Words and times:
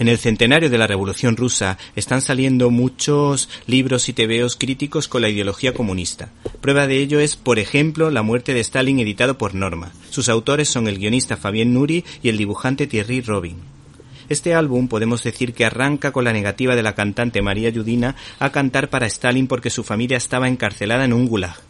En 0.00 0.08
el 0.08 0.16
centenario 0.16 0.70
de 0.70 0.78
la 0.78 0.86
Revolución 0.86 1.36
Rusa 1.36 1.76
están 1.94 2.22
saliendo 2.22 2.70
muchos 2.70 3.50
libros 3.66 4.08
y 4.08 4.14
tebeos 4.14 4.56
críticos 4.56 5.08
con 5.08 5.20
la 5.20 5.28
ideología 5.28 5.74
comunista. 5.74 6.30
Prueba 6.62 6.86
de 6.86 6.96
ello 6.96 7.20
es, 7.20 7.36
por 7.36 7.58
ejemplo, 7.58 8.10
La 8.10 8.22
muerte 8.22 8.54
de 8.54 8.60
Stalin 8.60 8.98
editado 8.98 9.36
por 9.36 9.54
Norma. 9.54 9.92
Sus 10.08 10.30
autores 10.30 10.70
son 10.70 10.88
el 10.88 10.96
guionista 10.96 11.36
Fabien 11.36 11.74
Nuri 11.74 12.02
y 12.22 12.30
el 12.30 12.38
dibujante 12.38 12.86
Thierry 12.86 13.20
Robin. 13.20 13.58
Este 14.30 14.54
álbum 14.54 14.88
podemos 14.88 15.22
decir 15.22 15.52
que 15.52 15.66
arranca 15.66 16.12
con 16.12 16.24
la 16.24 16.32
negativa 16.32 16.74
de 16.74 16.82
la 16.82 16.94
cantante 16.94 17.42
María 17.42 17.68
Yudina 17.68 18.16
a 18.38 18.52
cantar 18.52 18.88
para 18.88 19.06
Stalin 19.06 19.48
porque 19.48 19.68
su 19.68 19.84
familia 19.84 20.16
estaba 20.16 20.48
encarcelada 20.48 21.04
en 21.04 21.12
un 21.12 21.28
gulag 21.28 21.60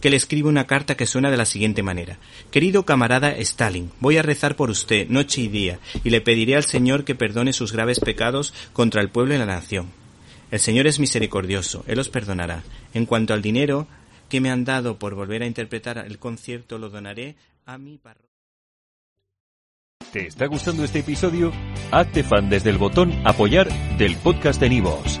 que 0.00 0.10
le 0.10 0.16
escribe 0.16 0.48
una 0.48 0.66
carta 0.66 0.96
que 0.96 1.06
suena 1.06 1.30
de 1.30 1.36
la 1.36 1.44
siguiente 1.44 1.82
manera. 1.82 2.18
Querido 2.50 2.84
camarada 2.84 3.30
Stalin, 3.32 3.90
voy 4.00 4.16
a 4.16 4.22
rezar 4.22 4.56
por 4.56 4.70
usted 4.70 5.08
noche 5.08 5.42
y 5.42 5.48
día, 5.48 5.78
y 6.04 6.10
le 6.10 6.20
pediré 6.20 6.56
al 6.56 6.64
Señor 6.64 7.04
que 7.04 7.14
perdone 7.14 7.52
sus 7.52 7.72
graves 7.72 8.00
pecados 8.00 8.54
contra 8.72 9.00
el 9.02 9.10
pueblo 9.10 9.34
y 9.34 9.38
la 9.38 9.46
nación. 9.46 9.90
El 10.50 10.60
Señor 10.60 10.86
es 10.86 10.98
misericordioso, 10.98 11.84
Él 11.86 11.98
os 11.98 12.08
perdonará. 12.08 12.62
En 12.94 13.06
cuanto 13.06 13.34
al 13.34 13.42
dinero 13.42 13.86
que 14.28 14.40
me 14.40 14.50
han 14.50 14.64
dado 14.64 14.98
por 14.98 15.14
volver 15.14 15.42
a 15.42 15.46
interpretar 15.46 15.98
el 15.98 16.18
concierto, 16.18 16.78
lo 16.78 16.90
donaré 16.90 17.36
a 17.66 17.78
mi 17.78 17.98
parroquia. 17.98 18.28
¿Te 20.12 20.26
está 20.26 20.46
gustando 20.46 20.84
este 20.84 21.00
episodio? 21.00 21.52
Hazte 21.90 22.22
fan 22.22 22.48
desde 22.48 22.70
el 22.70 22.78
botón 22.78 23.12
apoyar 23.26 23.68
del 23.98 24.16
podcast 24.16 24.58
de 24.58 24.70
Nivos. 24.70 25.20